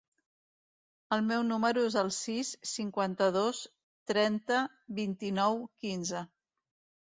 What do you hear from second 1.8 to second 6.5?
es el sis, cinquanta-dos, trenta, vint-i-nou, quinze.